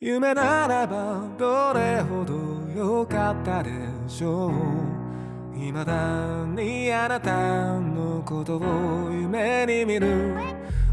[0.00, 2.34] 夢ならばどれほど
[2.76, 3.70] 良かったで
[4.08, 4.52] しょう
[5.54, 10.34] 未だにあなたのことを夢に見る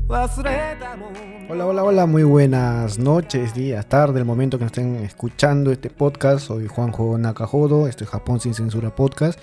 [0.07, 5.71] 忘れたもん Hola, hola, hola, muy buenas noches, días, tarde, el momento que nos estén escuchando
[5.71, 6.45] este podcast.
[6.45, 9.39] Soy Juanjo Nakajodo, esto es Japón sin censura podcast.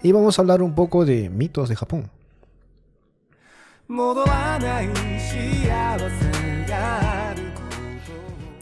[0.00, 2.08] Y vamos a hablar un poco de mitos de Japón.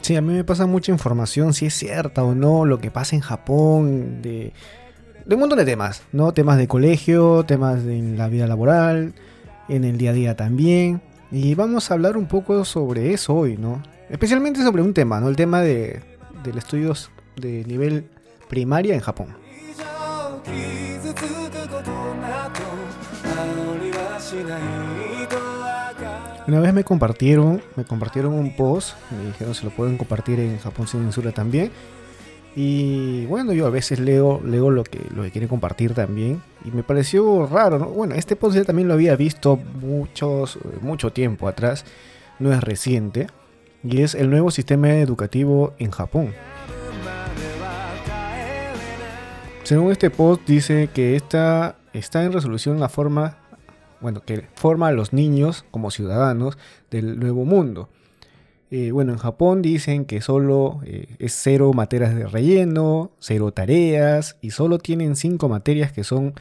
[0.04, 3.16] Sí, a mí me pasa mucha información, si es cierta o no, lo que pasa
[3.16, 4.52] en Japón, de,
[5.24, 6.34] de un montón de temas, ¿no?
[6.34, 9.14] Temas de colegio, temas de la vida laboral,
[9.66, 11.00] en el día a día también.
[11.30, 13.82] Y vamos a hablar un poco sobre eso hoy, ¿no?
[14.10, 15.28] Especialmente sobre un tema, ¿no?
[15.30, 16.02] El tema de,
[16.42, 18.06] del estudios de nivel
[18.50, 19.28] primaria en Japón.
[26.46, 30.58] Una vez me compartieron, me compartieron un post, me dijeron se lo pueden compartir en
[30.58, 31.70] Japón sin censura también.
[32.54, 36.42] Y bueno, yo a veces leo, leo lo que, lo que quieren compartir también.
[36.64, 37.86] Y me pareció raro, ¿no?
[37.86, 41.84] Bueno, este post ya también lo había visto muchos, mucho tiempo atrás,
[42.38, 43.26] no es reciente.
[43.82, 46.32] Y es el nuevo sistema educativo en Japón.
[49.64, 53.38] Según este post dice que esta está en resolución la forma,
[54.04, 56.58] bueno, que forma a los niños como ciudadanos
[56.90, 57.88] del nuevo mundo.
[58.70, 64.36] Eh, bueno, en Japón dicen que solo eh, es cero materias de relleno, cero tareas
[64.42, 66.34] y solo tienen cinco materias que son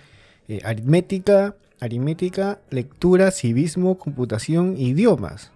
[0.50, 5.52] eh, aritmética, aritmética, lectura, civismo, computación, idiomas.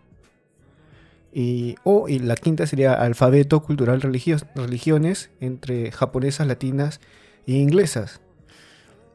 [1.33, 7.01] Y, o, y la quinta sería alfabeto cultural religios- religiones entre japonesas, latinas
[7.47, 8.21] e inglesas.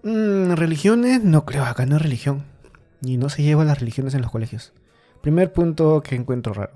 [0.02, 2.51] Mm, religiones, no creo, acá no es religión.
[3.02, 4.72] Y no se llevan las religiones en los colegios.
[5.22, 6.72] Primer punto que encuentro raro.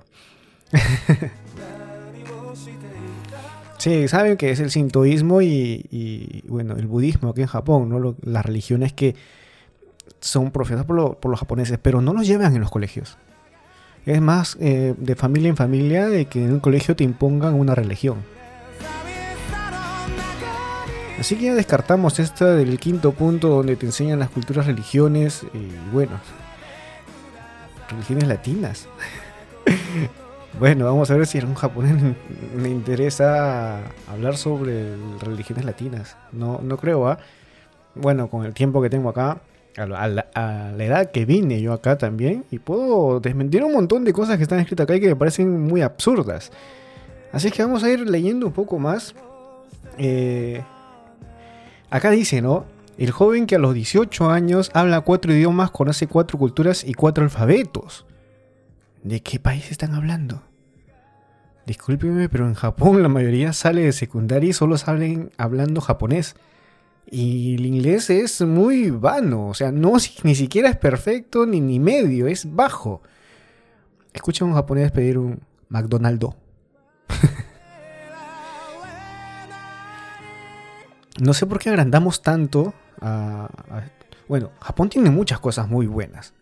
[3.78, 8.16] Sí, saben que es el sintoísmo y, bueno, el budismo aquí en Japón, ¿no?
[8.22, 9.14] Las religiones que
[10.20, 13.18] son profesadas por, lo- por los japoneses, pero no los llevan en los colegios.
[14.06, 17.74] Es más eh, de familia en familia de que en un colegio te impongan una
[17.74, 18.18] religión.
[21.18, 25.68] Así que ya descartamos esta del quinto punto donde te enseñan las culturas religiones y
[25.92, 26.12] bueno,
[27.90, 28.86] religiones latinas.
[30.60, 31.94] bueno, vamos a ver si a un japonés
[32.56, 33.78] le interesa
[34.12, 36.16] hablar sobre religiones latinas.
[36.32, 37.18] No, no creo, ¿ah?
[37.94, 39.38] Bueno, con el tiempo que tengo acá,
[39.78, 44.04] a la- a la edad que vine yo acá también, y puedo desmentir un montón
[44.04, 46.52] de cosas que están escritas acá y que me parecen muy absurdas.
[47.32, 49.14] Así que vamos a ir leyendo un poco más.
[49.98, 50.62] Eh,
[51.96, 52.66] Acá dice, ¿no?
[52.98, 57.24] El joven que a los 18 años habla cuatro idiomas, conoce cuatro culturas y cuatro
[57.24, 58.04] alfabetos.
[59.02, 60.42] ¿De qué país están hablando?
[61.64, 66.36] Discúlpeme, pero en Japón la mayoría sale de secundaria y solo salen hablando japonés.
[67.10, 71.80] Y el inglés es muy vano, o sea, no ni siquiera es perfecto ni, ni
[71.80, 73.00] medio, es bajo.
[74.12, 75.40] Escucha a un japonés pedir un
[75.70, 76.36] McDonald's.
[81.20, 83.48] No sé por qué agrandamos tanto a,
[84.28, 86.34] Bueno, Japón tiene muchas cosas muy buenas.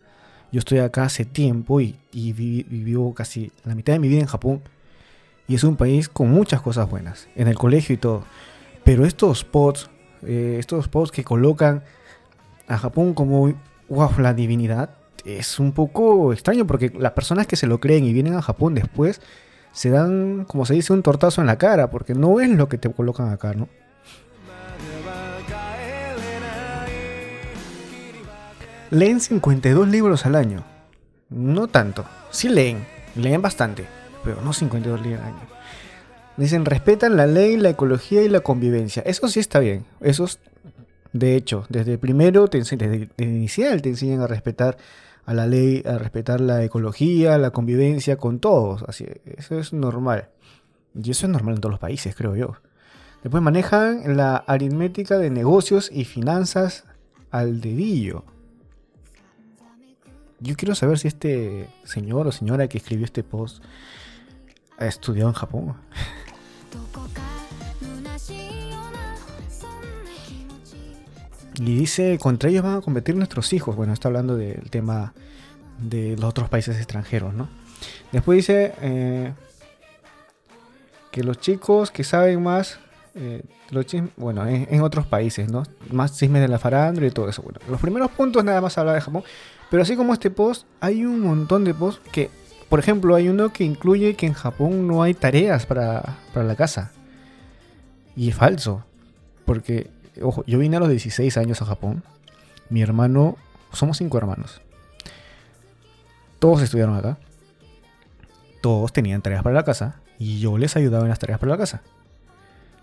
[0.53, 4.21] Yo estoy acá hace tiempo y, y vi- vivió casi la mitad de mi vida
[4.21, 4.63] en Japón.
[5.47, 7.29] Y es un país con muchas cosas buenas.
[7.37, 8.25] En el colegio y todo.
[8.85, 9.91] Pero estos spots,
[10.23, 11.83] eh, estos spots que colocan
[12.67, 13.53] a Japón como
[13.89, 14.91] wow, la divinidad,
[15.25, 18.75] es un poco extraño porque las personas que se lo creen y vienen a Japón
[18.75, 19.21] después
[19.73, 22.79] se dan, como se dice, un tortazo en la cara porque no es lo que
[22.79, 23.69] te colocan acá, ¿no?
[28.91, 30.65] Leen 52 libros al año.
[31.31, 32.05] No tanto.
[32.31, 32.85] Sí leen.
[33.17, 33.87] Leen bastante.
[34.23, 35.41] Pero no 52 libros al año.
[36.37, 39.03] Dicen, respetan la ley, la ecología y la convivencia.
[39.07, 39.85] Eso sí está bien.
[40.01, 40.41] Eso es,
[41.13, 44.77] de hecho, desde primero, te ense- desde, desde inicial te enseñan a respetar
[45.27, 48.83] a la ley, a respetar la ecología, la convivencia con todos.
[48.89, 49.07] Así,
[49.37, 50.29] eso es normal.
[51.01, 52.57] Y eso es normal en todos los países, creo yo.
[53.23, 56.85] Después manejan la aritmética de negocios y finanzas
[57.31, 58.25] al dedillo.
[60.45, 63.65] Yo quiero saber si este señor o señora que escribió este post
[64.79, 65.75] estudió en Japón.
[71.55, 73.75] Y dice, contra ellos van a competir nuestros hijos.
[73.75, 75.15] Bueno, está hablando del tema
[75.79, 77.49] de los otros países extranjeros, ¿no?
[78.13, 79.33] Después dice eh,
[81.11, 82.81] que los chicos que saben más
[83.15, 85.63] eh, los chis- bueno, en, otros países, ¿no?
[85.91, 87.43] Más chismes de la farándula y todo eso.
[87.43, 89.23] Bueno, los primeros puntos nada más habla de Japón.
[89.71, 92.31] Pero así como este post, hay un montón de posts que
[92.69, 96.57] por ejemplo, hay uno que incluye que en Japón no hay tareas para, para la
[96.57, 96.91] casa.
[98.17, 98.85] Y es falso.
[99.45, 99.91] Porque,
[100.21, 102.03] ojo, yo vine a los 16 años a Japón.
[102.71, 103.37] Mi hermano,
[103.73, 104.61] somos cinco hermanos.
[106.41, 107.19] Todos estudiaron acá.
[108.61, 110.01] Todos tenían tareas para la casa.
[110.19, 111.83] Y yo les ayudaba en las tareas para la casa.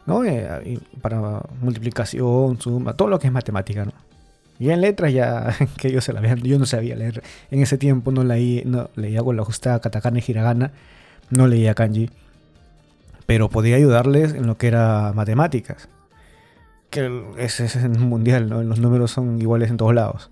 [0.05, 0.23] ¿No?
[0.25, 3.93] Eh, para multiplicación, suma, todo lo que es matemática, ¿no?
[4.61, 7.23] Y en letras ya que ellos se la vean, yo no sabía leer.
[7.49, 10.71] En ese tiempo no leí, no leía con la justa katakana y hiragana,
[11.31, 12.11] no leía kanji.
[13.25, 15.89] Pero podía ayudarles en lo que era matemáticas.
[16.91, 18.61] Que ese es el mundial, ¿no?
[18.61, 20.29] Los números son iguales en todos lados.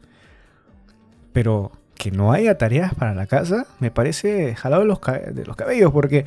[1.33, 4.99] Pero que no haya tareas para la casa, me parece jalado de los,
[5.33, 6.25] de los cabellos, porque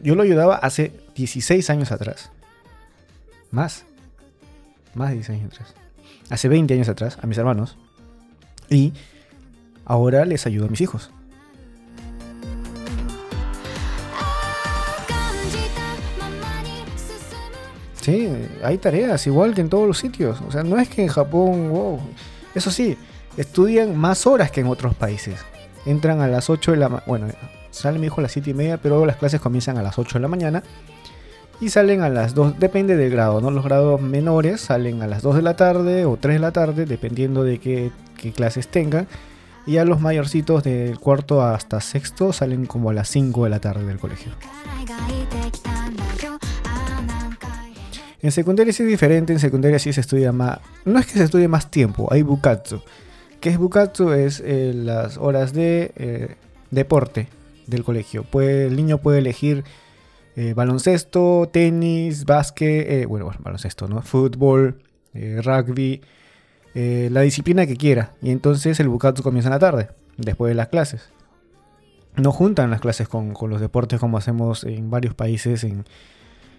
[0.00, 2.30] yo lo ayudaba hace 16 años atrás.
[3.50, 3.84] Más.
[4.94, 5.74] Más de 16 años atrás.
[6.30, 7.76] Hace 20 años atrás, a mis hermanos.
[8.70, 8.92] Y
[9.84, 11.10] ahora les ayudo a mis hijos.
[18.00, 18.28] Sí,
[18.62, 20.40] hay tareas, igual que en todos los sitios.
[20.46, 22.00] O sea, no es que en Japón, wow.
[22.54, 22.96] Eso sí,
[23.36, 25.40] estudian más horas que en otros países.
[25.84, 27.04] Entran a las 8 de la mañana.
[27.06, 27.28] Bueno,
[27.78, 30.18] Sale mi hijo a las 7 y media, pero las clases comienzan a las 8
[30.18, 30.64] de la mañana
[31.60, 33.50] y salen a las 2, depende del grado, ¿no?
[33.50, 36.86] Los grados menores salen a las 2 de la tarde o 3 de la tarde,
[36.86, 39.06] dependiendo de qué, qué clases tengan.
[39.64, 43.60] Y a los mayorcitos del cuarto hasta sexto salen como a las 5 de la
[43.60, 44.32] tarde del colegio.
[48.20, 50.58] En secundaria sí es diferente, en secundaria sí se estudia más...
[50.84, 52.82] No es que se estudie más tiempo, hay bukatsu.
[53.40, 54.12] ¿Qué es bukatsu?
[54.12, 56.34] Es eh, las horas de eh,
[56.72, 57.28] deporte
[57.68, 58.24] del colegio.
[58.32, 59.62] El niño puede elegir
[60.36, 64.02] eh, baloncesto, tenis, básquet, eh, bueno, bueno, baloncesto, ¿no?
[64.02, 64.82] Fútbol,
[65.14, 66.00] eh, rugby,
[66.74, 68.12] la disciplina que quiera.
[68.22, 71.10] Y entonces el bukatsu comienza en la tarde, después de las clases.
[72.16, 75.84] No juntan las clases con, con los deportes como hacemos en varios países en,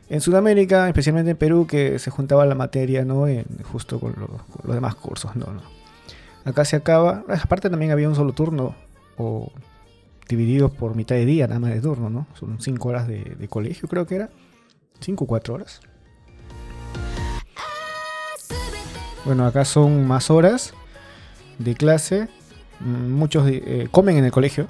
[0.10, 3.28] en Sudamérica, especialmente en Perú, que se juntaba la materia, ¿no?
[3.28, 5.62] En- justo con, lo- los demás cursos, no, no.
[6.46, 7.24] Acá se acaba.
[7.30, 8.76] Aparte también había un solo turno,
[9.18, 9.52] o
[10.30, 12.28] divididos por mitad de día, nada más de turno, ¿no?
[12.40, 14.30] Son cinco horas de, colegio, creo que era.
[15.02, 15.82] Cinco o cuatro horas.
[19.26, 20.74] Bueno, acá son más horas
[21.58, 22.28] de clase.
[22.80, 24.68] Mm, Muchos eh, comen en el colegio.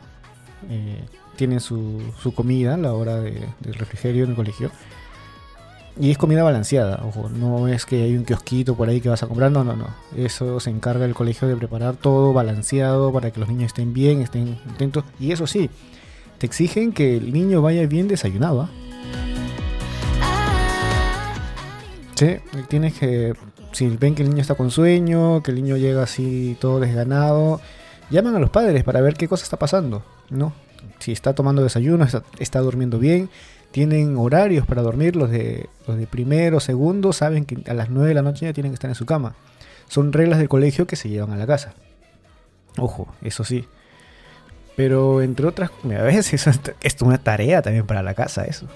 [0.70, 1.04] eh,
[1.38, 4.72] tienen su, su comida, la hora de- del refrigerio en el colegio.
[6.00, 9.22] Y es comida balanceada, ojo, no es que hay un kiosquito por ahí que vas
[9.22, 9.88] a comprar, no, no, no.
[10.16, 14.22] Eso se encarga el colegio de preparar todo balanceado para que los niños estén bien,
[14.22, 15.04] estén contentos.
[15.19, 15.69] Y eso sí,
[16.38, 18.62] te exigen que el niño vaya bien desayunado.
[18.62, 18.69] あ
[22.19, 22.36] Sí,
[22.68, 23.34] tienes que,
[23.72, 27.62] si ven que el niño está con sueño, que el niño llega así todo desganado,
[28.10, 30.52] llaman a los padres para ver qué cosa está pasando, ¿no?
[31.00, 33.30] Si está tomando desayuno, está, está durmiendo bien,
[33.71, 38.10] tienen horarios para dormir, los de, los de primero, segundo, saben que a las 9
[38.10, 39.36] de la noche ya tienen que estar en su cama.
[39.88, 41.74] Son reglas del colegio que se llevan a la casa.
[42.77, 43.68] Ojo, eso sí.
[44.75, 48.68] Pero entre otras, a veces esto es una tarea también para la casa, eso.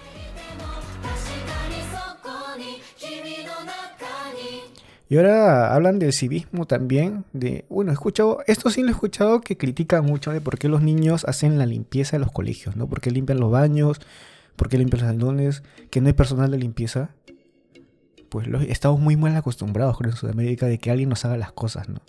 [5.09, 9.41] Y ahora hablan del civismo también, de, bueno, he escuchado, esto sí lo he escuchado
[9.41, 12.87] que critican mucho de por qué los niños hacen la limpieza de los colegios, ¿no?
[12.87, 14.01] Por qué limpian los baños,
[14.55, 15.63] ¿Por qué limpian los salones?
[15.89, 17.09] Que no hay personal de limpieza.
[18.29, 21.89] Pues estamos muy mal acostumbrados, creo, en Sudamérica, de que alguien nos haga las cosas,
[21.89, 22.01] ¿no?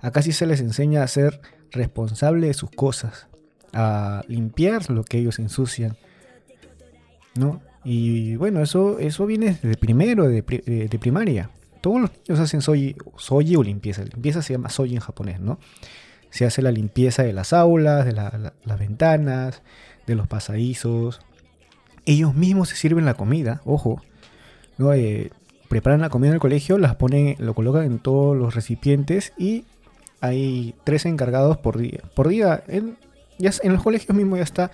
[0.00, 1.40] Acá sí se les enseña a ser
[1.72, 3.26] responsable de sus cosas,
[3.72, 5.96] a limpiar lo que ellos ensucian,
[7.34, 7.60] ¿no?
[7.84, 11.50] Y bueno, eso, eso viene de primero, de, de- primaria.
[11.80, 14.02] Todos los niños hacen soji, soji o limpieza.
[14.04, 15.58] Limpieza se llama soji en japonés, ¿no?
[16.30, 19.62] Se hace la limpieza de las aulas, de la- la- las ventanas,
[20.06, 21.20] de los pasadizos
[22.08, 24.02] ellos mismos se sirven la comida, ojo.
[24.78, 24.94] ¿no?
[24.94, 25.30] Eh,
[25.68, 29.66] preparan la comida en el colegio, las ponen, lo colocan en todos los recipientes y
[30.22, 32.00] hay tres encargados por día.
[32.14, 32.96] Por día, en,
[33.38, 34.70] los colegios mismos ya está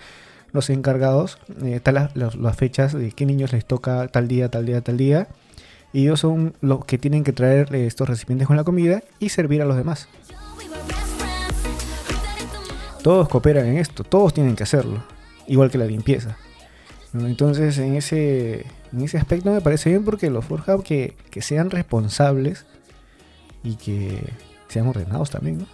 [0.53, 4.65] los encargados, eh, están las, las, fechas de qué niños les toca tal día, tal
[4.65, 5.27] día, tal día.
[5.91, 9.27] Y ellos son los que tienen que traer eh, estos recipientes con la comida y
[9.27, 10.07] servir a los demás.
[13.03, 15.03] Todos cooperan en esto, todos tienen que hacerlo,
[15.47, 16.37] igual que la limpieza.
[17.21, 21.69] Entonces, en ese, en ese aspecto me parece bien porque los forja que, que sean
[21.69, 22.65] responsables
[23.63, 24.21] y que
[24.67, 25.59] sean ordenados también.
[25.59, 25.65] ¿no?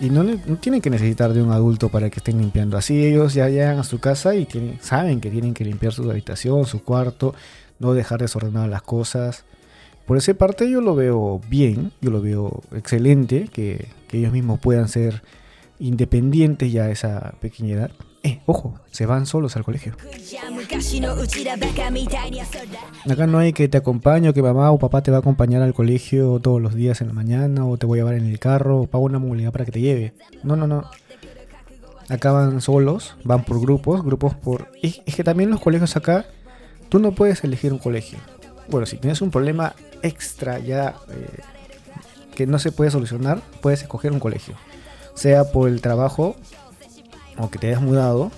[0.00, 2.76] Y no, no tienen que necesitar de un adulto para que estén limpiando.
[2.76, 6.08] Así ellos ya llegan a su casa y tienen, saben que tienen que limpiar su
[6.08, 7.34] habitación, su cuarto,
[7.80, 9.44] no dejar desordenadas las cosas.
[10.06, 14.60] por esa parte yo lo veo bien, yo lo veo excelente, que, que ellos mismos
[14.60, 15.22] puedan ser
[15.78, 17.90] independientes ya esa pequeña edad,
[18.24, 19.94] eh, ojo, se van solos al colegio.
[23.08, 25.72] Acá no hay que te acompañe que mamá o papá te va a acompañar al
[25.72, 28.80] colegio todos los días en la mañana o te voy a llevar en el carro
[28.80, 30.14] o pago una movilidad para que te lleve.
[30.42, 30.84] No, no, no.
[32.08, 34.72] Acá van solos, van por grupos, grupos por...
[34.82, 36.26] Es, que también los colegios acá,
[36.88, 38.18] tú no puedes elegir un colegio.
[38.68, 41.40] Bueno, si tienes un problema extra ya eh,
[42.34, 44.54] que no se puede solucionar, puedes escoger un colegio
[45.18, 46.36] sea por el trabajo
[47.36, 48.30] o que te hayas mudado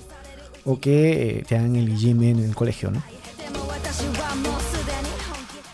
[0.64, 3.02] o que eh, te hagan el gym en el colegio, ¿no?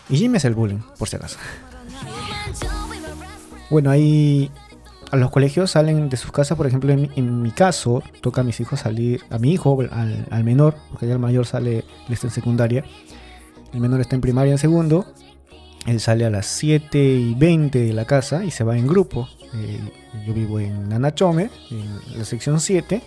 [0.09, 1.37] Y gym es el bullying, por si acaso.
[3.69, 4.49] Bueno, ahí
[5.11, 8.41] a los colegios salen de sus casas, por ejemplo, en mi, en mi caso, toca
[8.41, 12.27] a mis hijos salir, a mi hijo, al, menor, porque ya el mayor sale, está
[12.27, 12.85] en secundaria,
[13.73, 15.05] el menor está en primaria, en segundo,
[15.87, 19.29] él sale a las 7 y 20 de la casa y se va en grupo.
[19.55, 19.79] Eh,
[20.27, 23.01] yo vivo en Nanachome, en la sección 7,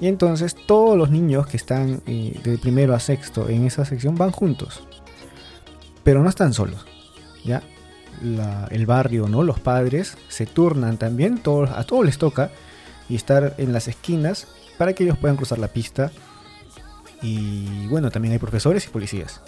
[0.00, 4.16] y entonces todos los niños que están eh, de primero a sexto en esa sección
[4.16, 4.82] van juntos,
[6.02, 6.84] pero no están solos,
[7.44, 7.62] ¿ya?
[8.70, 9.42] el barrio, ¿no?
[9.42, 12.50] Los padres se turnan también, todos, a todos les toca
[13.08, 14.46] y estar en las esquinas
[14.78, 16.12] para que ellos puedan cruzar la pista.
[17.20, 19.40] Y bueno, también hay profesores y policías.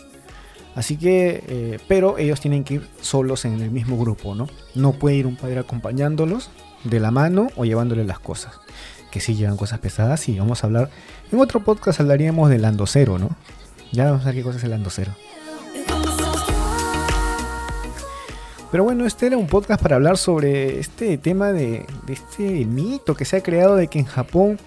[0.74, 4.48] Así que, eh, pero ellos tienen que ir solos en el mismo grupo, ¿no?
[4.74, 6.50] No puede ir un padre acompañándolos
[6.82, 8.60] de la mano o llevándole las cosas.
[9.10, 10.90] Que si llevan cosas pesadas, y vamos a hablar.
[11.30, 13.30] En otro podcast hablaríamos del andocero, ¿no?
[13.92, 15.12] Ya vamos a ver qué cosa es el andocero.
[18.72, 23.14] Pero bueno, este era un podcast para hablar sobre este tema de, de este mito
[23.14, 24.58] que se ha creado de que en Japón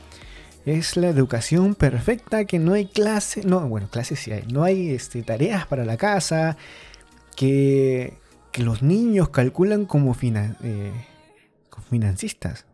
[0.69, 4.89] es la educación perfecta, que no hay clase, no, bueno, clases sí hay, no hay
[4.91, 6.57] este, tareas para la casa,
[7.35, 8.17] que,
[8.57, 10.91] los niños calculan como, finan- eh,
[11.69, 12.65] como financistas.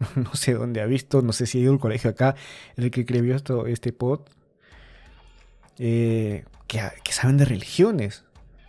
[0.16, 2.34] No sé dónde ha visto, no sé si ha ido al colegio acá,
[2.76, 4.22] el que escribió esto, este pod,
[5.78, 8.24] eh, que, que saben de religiones.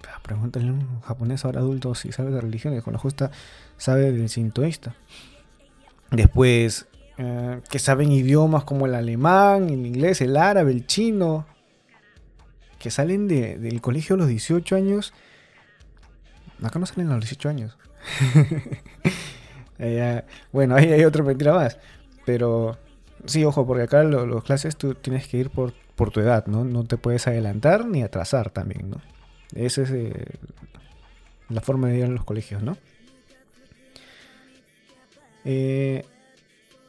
[0.08, 3.32] Ah, Pregúntale a un japonés ahora adulto si sabe de religiones, con la justa
[3.78, 4.96] sabe del sintoísta.
[6.12, 6.86] Después,
[7.18, 11.46] eh, que saben idiomas como el alemán, el inglés, el árabe, el chino,
[12.80, 15.14] que salen de- del colegio a los 18 años.
[16.62, 17.78] Acá no salen a los 18 años.
[20.54, 21.78] Bueno, ahí hay otra mentira más.
[22.26, 22.78] Pero
[23.26, 26.46] sí, ojo, porque acá lo- los clases tú tienes que ir por, por tu edad,
[26.48, 26.64] ¿no?
[26.64, 29.02] No te puedes adelantar ni atrasar también, ¿no?
[29.54, 29.92] Esa es
[31.50, 32.78] la forma de ir a los colegios, ¿no?
[35.44, 36.06] Eh,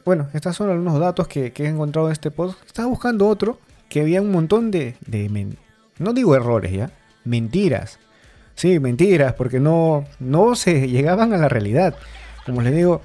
[0.05, 2.63] bueno, estos son algunos datos que, he encontrado en este post.
[2.65, 3.59] Estaba buscando otro
[3.89, 4.95] que había un montón de,
[5.97, 6.91] no digo errores, ¿ya?
[7.23, 7.99] Mentiras.
[8.53, 11.95] Sí, mentiras, porque no, no se llegaban a la realidad.
[12.45, 13.01] Como les digo,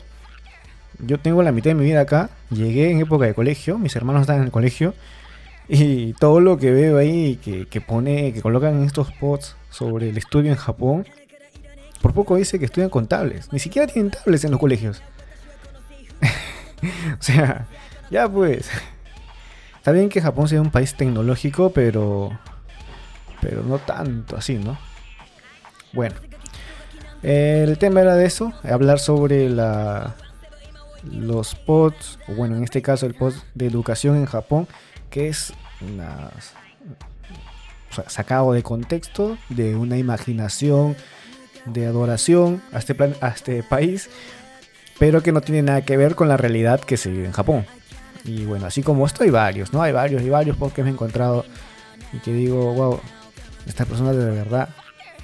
[0.98, 4.22] yo tengo la mitad de mi vida acá, llegué en época de colegio, mis hermanos
[4.22, 4.94] están en el colegio,
[5.68, 10.50] y todo lo que veo ahí que, pone, que colocan estos posts sobre el estudio
[10.50, 11.06] en Japón,
[12.02, 13.52] por poco dice que estudian contables.
[13.52, 15.02] Ni siquiera tienen tablets en los colegios.
[17.18, 17.66] o sea,
[18.10, 18.70] ya pues.
[19.76, 22.38] Está bien que Japón sea un país tecnológico, pero.
[23.40, 24.78] Pero no tanto así, ¿no?
[25.92, 26.14] Bueno.
[27.22, 30.14] El tema era de eso, hablar sobre la,
[31.04, 34.66] los pods, o bueno, en este caso el pod de educación en Japón,
[35.10, 36.30] que es una-
[37.90, 40.96] o sea, sacado de contexto, de una imaginación,
[41.66, 44.08] de adoración a este, plan, a este país,
[45.00, 47.64] pero que no tiene nada que ver con la realidad que se vive en Japón.
[48.22, 49.80] Y bueno, así como esto hay varios, ¿no?
[49.82, 51.46] Hay varios y varios pods que me he encontrado
[52.12, 53.00] y que digo, wow,
[53.66, 54.68] esta persona de verdad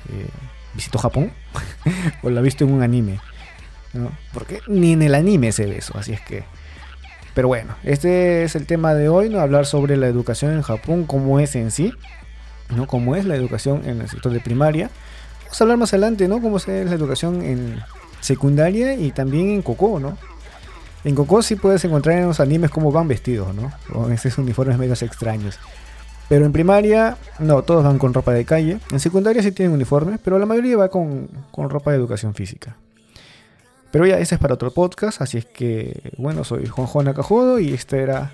[0.09, 0.29] eh,
[0.73, 1.31] visitó Japón
[2.23, 3.21] o la ha visto en un anime.
[3.93, 4.13] ¿no?
[4.33, 6.45] Porque ni en el anime se ve eso, así es que...
[7.35, 9.41] Pero bueno, este es el tema de hoy, ¿no?
[9.41, 11.93] Hablar sobre la educación en Japón, cómo es en sí,
[12.75, 12.87] ¿no?
[12.87, 14.89] Cómo es la educación en el sector de primaria.
[15.43, 16.41] Vamos a hablar más adelante, ¿no?
[16.41, 17.83] Cómo es la educación en
[18.21, 20.17] secundaria y también en Coco, ¿no?
[21.05, 23.73] En Coco sí puedes encontrar en los animes cómo van vestidos, ¿no?
[23.93, 25.59] Con esos uniformes medios extraños.
[26.29, 28.79] Pero en primaria, no, todos van con ropa de calle.
[28.91, 32.77] En secundaria sí tienen uniformes, pero la mayoría va con, con ropa de educación física.
[33.93, 37.73] Pero ya, ese es para otro podcast, así es que, bueno, soy Juanjo Nakajodo y
[37.73, 38.33] este era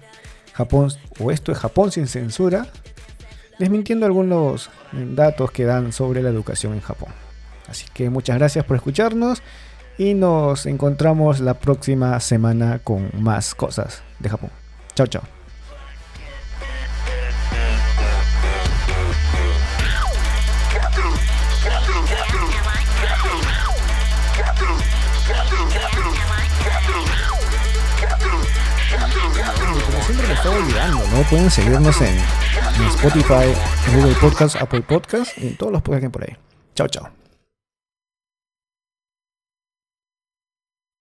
[0.54, 2.66] Japón, o esto es Japón sin censura,
[3.58, 7.10] desmintiendo algunos datos que dan sobre la educación en Japón.
[7.68, 9.42] Así que muchas gracias por escucharnos
[9.98, 14.50] y nos encontramos la próxima semana con más cosas de Japón.
[14.94, 15.22] Chao, chao.
[30.06, 31.22] Siempre me estoy olvidando, ¿no?
[31.30, 33.54] Pueden seguirnos en, en Spotify,
[33.88, 36.36] en Google Podcast, Apple Podcast y en todos los podcasts que hay por ahí.
[36.74, 37.21] Chao, chao.